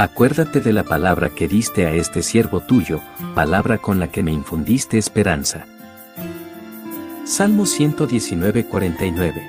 Acuérdate 0.00 0.60
de 0.60 0.72
la 0.72 0.84
palabra 0.84 1.28
que 1.30 1.48
diste 1.48 1.84
a 1.84 1.92
este 1.92 2.22
siervo 2.22 2.60
tuyo, 2.60 3.00
palabra 3.34 3.78
con 3.78 3.98
la 3.98 4.12
que 4.12 4.22
me 4.22 4.30
infundiste 4.30 4.96
esperanza. 4.96 5.66
Salmo 7.24 7.66
119, 7.66 8.66
49. 8.66 9.42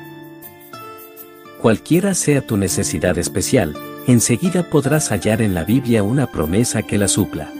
Cualquiera 1.61 2.15
sea 2.15 2.41
tu 2.41 2.57
necesidad 2.57 3.19
especial, 3.19 3.77
enseguida 4.07 4.63
podrás 4.63 5.09
hallar 5.11 5.43
en 5.43 5.53
la 5.53 5.65
Biblia 5.65 6.01
una 6.01 6.25
promesa 6.25 6.81
que 6.81 6.97
la 6.97 7.07
supla. 7.07 7.53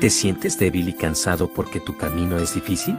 ¿Te 0.00 0.10
sientes 0.10 0.58
débil 0.58 0.90
y 0.90 0.92
cansado 0.92 1.48
porque 1.48 1.80
tu 1.80 1.96
camino 1.96 2.36
es 2.36 2.54
difícil? 2.54 2.94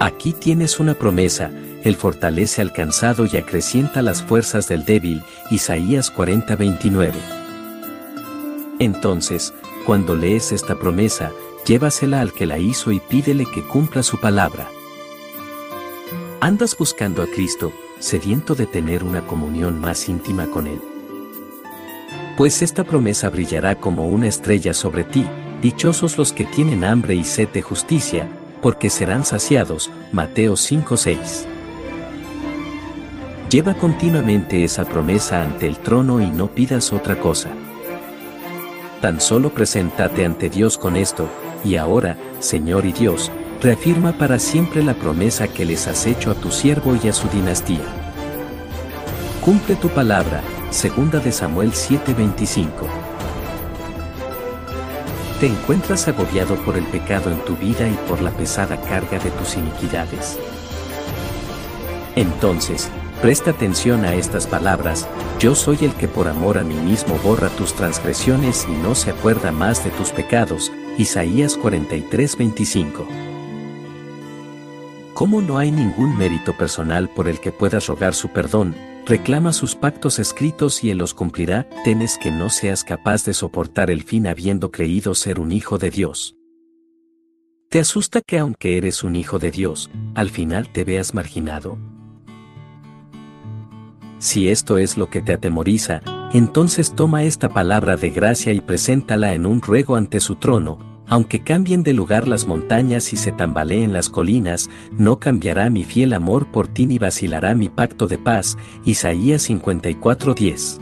Aquí 0.00 0.32
tienes 0.32 0.80
una 0.80 0.94
promesa, 0.94 1.52
Él 1.84 1.96
fortalece 1.96 2.60
al 2.60 2.72
cansado 2.72 3.26
y 3.26 3.36
acrecienta 3.36 4.02
las 4.02 4.22
fuerzas 4.22 4.68
del 4.68 4.84
débil, 4.84 5.22
Isaías 5.50 6.10
40:29. 6.10 7.14
Entonces, 8.78 9.54
cuando 9.86 10.14
lees 10.14 10.52
esta 10.52 10.78
promesa, 10.78 11.32
llévasela 11.66 12.20
al 12.20 12.32
que 12.32 12.46
la 12.46 12.58
hizo 12.58 12.92
y 12.92 13.00
pídele 13.00 13.46
que 13.46 13.62
cumpla 13.62 14.02
su 14.02 14.20
palabra. 14.20 14.68
¿Andas 16.40 16.76
buscando 16.76 17.22
a 17.22 17.26
Cristo, 17.26 17.72
sediento 17.98 18.54
de 18.54 18.66
tener 18.66 19.04
una 19.04 19.26
comunión 19.26 19.78
más 19.80 20.08
íntima 20.08 20.46
con 20.46 20.66
Él? 20.66 20.80
Pues 22.36 22.62
esta 22.62 22.84
promesa 22.84 23.28
brillará 23.28 23.74
como 23.74 24.08
una 24.08 24.26
estrella 24.26 24.72
sobre 24.72 25.04
ti, 25.04 25.26
dichosos 25.60 26.16
los 26.16 26.32
que 26.32 26.44
tienen 26.44 26.84
hambre 26.84 27.14
y 27.14 27.24
sed 27.24 27.48
de 27.48 27.60
justicia, 27.60 28.28
porque 28.62 28.88
serán 28.88 29.24
saciados. 29.26 29.90
Mateo 30.12 30.56
5:6. 30.56 31.46
Lleva 33.50 33.74
continuamente 33.74 34.62
esa 34.62 34.84
promesa 34.84 35.42
ante 35.42 35.66
el 35.66 35.76
trono 35.78 36.20
y 36.20 36.30
no 36.30 36.46
pidas 36.46 36.92
otra 36.92 37.18
cosa. 37.18 37.48
Tan 39.00 39.20
solo 39.20 39.50
preséntate 39.50 40.24
ante 40.24 40.48
Dios 40.48 40.78
con 40.78 40.94
esto, 40.94 41.28
y 41.64 41.74
ahora, 41.74 42.16
Señor 42.38 42.86
y 42.86 42.92
Dios, 42.92 43.32
reafirma 43.60 44.12
para 44.12 44.38
siempre 44.38 44.84
la 44.84 44.94
promesa 44.94 45.48
que 45.48 45.64
les 45.64 45.88
has 45.88 46.06
hecho 46.06 46.30
a 46.30 46.34
tu 46.34 46.52
siervo 46.52 46.96
y 47.02 47.08
a 47.08 47.12
su 47.12 47.26
dinastía. 47.26 47.80
Cumple 49.44 49.74
tu 49.74 49.88
palabra, 49.88 50.42
segunda 50.70 51.18
de 51.18 51.32
Samuel 51.32 51.72
7:25. 51.72 52.86
¿Te 55.40 55.48
encuentras 55.48 56.06
agobiado 56.06 56.54
por 56.64 56.76
el 56.76 56.84
pecado 56.84 57.32
en 57.32 57.44
tu 57.44 57.56
vida 57.56 57.88
y 57.88 57.98
por 58.08 58.22
la 58.22 58.30
pesada 58.30 58.80
carga 58.80 59.18
de 59.18 59.30
tus 59.32 59.56
iniquidades? 59.56 60.38
Entonces, 62.14 62.88
presta 63.20 63.50
atención 63.50 64.04
a 64.04 64.14
estas 64.14 64.46
palabras, 64.46 65.08
yo 65.38 65.54
soy 65.54 65.78
el 65.82 65.94
que 65.94 66.08
por 66.08 66.28
amor 66.28 66.58
a 66.58 66.64
mí 66.64 66.74
mismo 66.74 67.18
borra 67.18 67.48
tus 67.50 67.74
transgresiones 67.74 68.66
y 68.68 68.72
no 68.72 68.94
se 68.94 69.10
acuerda 69.10 69.52
más 69.52 69.84
de 69.84 69.90
tus 69.90 70.10
pecados, 70.10 70.72
Isaías 70.96 71.58
43:25. 71.58 73.06
¿Cómo 75.14 75.42
no 75.42 75.58
hay 75.58 75.70
ningún 75.70 76.16
mérito 76.16 76.56
personal 76.56 77.10
por 77.10 77.28
el 77.28 77.40
que 77.40 77.52
puedas 77.52 77.86
rogar 77.88 78.14
su 78.14 78.28
perdón? 78.28 78.74
Reclama 79.04 79.52
sus 79.52 79.74
pactos 79.74 80.18
escritos 80.18 80.82
y 80.82 80.90
Él 80.90 80.98
los 80.98 81.12
cumplirá, 81.12 81.68
temes 81.84 82.16
que 82.16 82.30
no 82.30 82.48
seas 82.48 82.84
capaz 82.84 83.24
de 83.24 83.34
soportar 83.34 83.90
el 83.90 84.02
fin 84.02 84.26
habiendo 84.26 84.70
creído 84.70 85.14
ser 85.14 85.38
un 85.38 85.52
hijo 85.52 85.78
de 85.78 85.90
Dios. 85.90 86.36
¿Te 87.68 87.80
asusta 87.80 88.20
que 88.20 88.38
aunque 88.38 88.78
eres 88.78 89.04
un 89.04 89.14
hijo 89.14 89.38
de 89.38 89.50
Dios, 89.50 89.90
al 90.14 90.30
final 90.30 90.72
te 90.72 90.84
veas 90.84 91.12
marginado? 91.14 91.89
Si 94.20 94.50
esto 94.50 94.76
es 94.76 94.98
lo 94.98 95.08
que 95.08 95.22
te 95.22 95.32
atemoriza, 95.32 96.02
entonces 96.34 96.94
toma 96.94 97.24
esta 97.24 97.48
palabra 97.48 97.96
de 97.96 98.10
gracia 98.10 98.52
y 98.52 98.60
preséntala 98.60 99.32
en 99.32 99.46
un 99.46 99.62
ruego 99.62 99.96
ante 99.96 100.20
su 100.20 100.36
trono, 100.36 100.78
aunque 101.08 101.42
cambien 101.42 101.82
de 101.82 101.94
lugar 101.94 102.28
las 102.28 102.46
montañas 102.46 103.14
y 103.14 103.16
se 103.16 103.32
tambaleen 103.32 103.94
las 103.94 104.10
colinas, 104.10 104.68
no 104.92 105.18
cambiará 105.18 105.70
mi 105.70 105.84
fiel 105.84 106.12
amor 106.12 106.52
por 106.52 106.68
ti 106.68 106.84
ni 106.84 106.98
vacilará 106.98 107.54
mi 107.54 107.70
pacto 107.70 108.06
de 108.08 108.18
paz. 108.18 108.58
Isaías 108.84 109.48
54:10. 109.48 110.78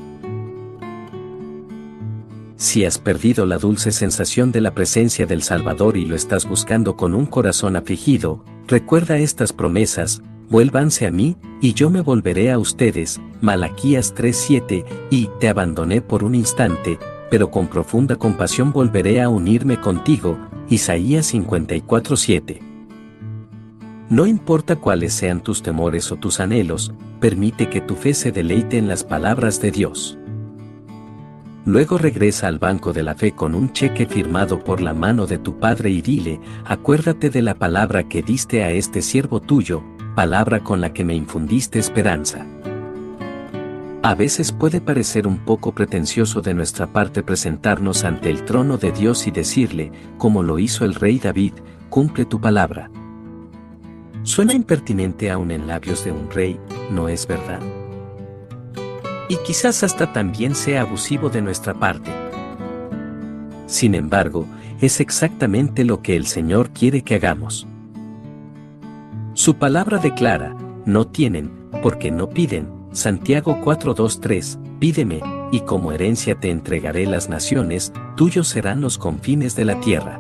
Si 2.57 2.85
has 2.85 2.99
perdido 2.99 3.47
la 3.47 3.59
dulce 3.59 3.93
sensación 3.93 4.51
de 4.51 4.63
la 4.63 4.75
presencia 4.75 5.27
del 5.27 5.43
Salvador 5.43 5.97
y 5.97 6.07
lo 6.07 6.17
estás 6.17 6.49
buscando 6.49 6.97
con 6.97 7.15
un 7.15 7.27
corazón 7.27 7.77
afligido, 7.77 8.45
recuerda 8.67 9.17
estas 9.17 9.53
promesas, 9.53 10.23
vuélvanse 10.51 11.07
a 11.07 11.11
mí, 11.11 11.37
y 11.61 11.75
yo 11.75 11.91
me 11.91 12.01
volveré 12.01 12.51
a 12.51 12.59
ustedes, 12.59 13.21
Malaquías 13.41 14.15
3:7, 14.15 14.85
y 15.11 15.29
te 15.41 15.49
abandoné 15.49 16.01
por 16.01 16.25
un 16.25 16.35
instante, 16.35 16.99
pero 17.31 17.51
con 17.51 17.67
profunda 17.67 18.17
compasión 18.17 18.73
volveré 18.73 19.21
a 19.21 19.29
unirme 19.29 19.81
contigo, 19.81 20.39
Isaías 20.69 21.27
54:7. 21.27 22.61
No 24.11 24.27
importa 24.27 24.77
cuáles 24.77 25.13
sean 25.13 25.43
tus 25.43 25.63
temores 25.63 26.11
o 26.11 26.17
tus 26.17 26.41
anhelos, 26.41 26.95
permite 27.21 27.69
que 27.69 27.83
tu 27.83 27.95
fe 27.95 28.15
se 28.15 28.33
deleite 28.33 28.79
en 28.79 28.89
las 28.89 29.05
palabras 29.05 29.61
de 29.61 29.71
Dios. 29.71 30.19
Luego 31.67 31.99
regresa 31.99 32.49
al 32.49 32.59
banco 32.59 32.95
de 32.95 33.03
la 33.03 33.15
fe 33.15 33.33
con 33.33 33.55
un 33.55 33.75
cheque 33.75 34.07
firmado 34.07 34.65
por 34.65 34.81
la 34.81 34.95
mano 34.95 35.27
de 35.27 35.37
tu 35.37 35.59
Padre 35.59 35.91
y 35.91 36.01
dile, 36.01 36.41
acuérdate 36.65 37.29
de 37.29 37.43
la 37.43 37.55
palabra 37.57 38.09
que 38.09 38.23
diste 38.23 38.65
a 38.65 38.71
este 38.71 39.03
siervo 39.03 39.41
tuyo, 39.41 39.83
palabra 40.19 40.65
con 40.65 40.81
la 40.81 40.93
que 40.93 41.05
me 41.05 41.15
infundiste 41.15 41.79
esperanza. 41.79 42.45
A 44.03 44.17
veces 44.17 44.51
puede 44.51 44.81
parecer 44.81 45.29
un 45.29 45.39
poco 45.39 45.71
pretencioso 45.71 46.41
de 46.41 46.55
nuestra 46.55 46.89
parte 46.89 47.23
presentarnos 47.23 48.03
ante 48.03 48.29
el 48.29 48.45
trono 48.45 48.79
de 48.79 48.91
Dios 48.91 49.29
y 49.29 49.31
decirle, 49.31 49.93
como 50.17 50.43
lo 50.43 50.59
hizo 50.59 50.85
el 50.85 50.97
rey 50.97 51.21
David, 51.21 51.53
cumple 51.89 52.25
tu 52.25 52.41
palabra. 52.41 52.91
Suena 54.25 54.55
impertinente 54.55 55.31
aún 55.31 55.53
en 55.53 55.69
labios 55.69 56.05
de 56.05 56.11
un 56.11 56.29
rey, 56.29 56.59
¿no 56.91 57.09
es 57.09 57.25
verdad? 57.25 57.61
Y 59.29 59.37
quizás 59.47 59.85
hasta 59.85 60.13
también 60.13 60.57
sea 60.57 60.81
abusivo 60.81 61.31
de 61.31 61.43
nuestra 61.43 61.75
parte. 61.75 62.11
Sin 63.67 63.95
embargo, 63.95 64.49
es 64.81 64.99
exactamente 64.99 65.85
lo 65.85 66.03
que 66.03 66.17
el 66.17 66.27
Señor 66.27 66.71
quiere 66.71 67.03
que 67.03 67.15
hagamos. 67.15 67.69
Su 69.39 69.55
palabra 69.55 69.99
declara, 69.99 70.57
no 70.85 71.07
tienen, 71.07 71.53
porque 71.81 72.11
no 72.11 72.29
piden, 72.29 72.69
Santiago 72.91 73.61
4:23, 73.63 74.59
pídeme, 74.81 75.21
y 75.53 75.61
como 75.61 75.93
herencia 75.93 76.35
te 76.35 76.51
entregaré 76.51 77.07
las 77.07 77.29
naciones, 77.29 77.93
tuyos 78.17 78.49
serán 78.49 78.81
los 78.81 78.99
confines 78.99 79.55
de 79.55 79.65
la 79.65 79.79
tierra. 79.79 80.19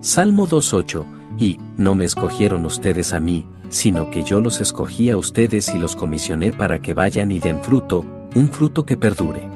Salmo 0.00 0.46
2:8, 0.46 1.04
y, 1.38 1.58
no 1.76 1.94
me 1.94 2.06
escogieron 2.06 2.64
ustedes 2.64 3.12
a 3.12 3.20
mí, 3.20 3.46
sino 3.68 4.10
que 4.10 4.22
yo 4.22 4.40
los 4.40 4.62
escogí 4.62 5.10
a 5.10 5.18
ustedes 5.18 5.68
y 5.74 5.78
los 5.78 5.96
comisioné 5.96 6.50
para 6.50 6.80
que 6.80 6.94
vayan 6.94 7.30
y 7.30 7.40
den 7.40 7.60
fruto, 7.60 8.06
un 8.34 8.48
fruto 8.48 8.86
que 8.86 8.96
perdure. 8.96 9.46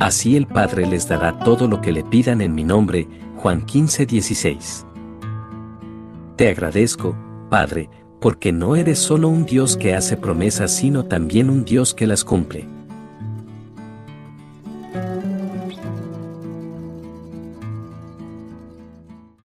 Así 0.00 0.36
el 0.36 0.48
Padre 0.48 0.88
les 0.88 1.06
dará 1.06 1.38
todo 1.38 1.68
lo 1.68 1.80
que 1.80 1.92
le 1.92 2.02
pidan 2.02 2.40
en 2.40 2.52
mi 2.52 2.64
nombre, 2.64 3.06
Juan 3.36 3.64
15:16. 3.64 4.86
Te 6.36 6.48
agradezco, 6.48 7.14
Padre, 7.50 7.90
porque 8.18 8.52
no 8.52 8.74
eres 8.74 8.98
solo 8.98 9.28
un 9.28 9.44
Dios 9.44 9.76
que 9.76 9.94
hace 9.94 10.16
promesas 10.16 10.74
sino 10.74 11.04
también 11.04 11.50
un 11.50 11.64
Dios 11.64 11.92
que 11.92 12.06
las 12.06 12.24
cumple. 12.24 12.71